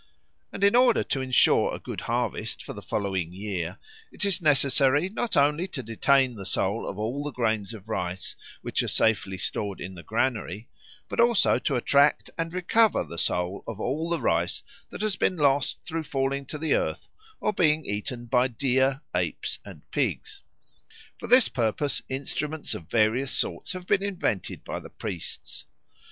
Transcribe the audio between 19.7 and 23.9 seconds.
pigs. For this purpose instruments of various sorts have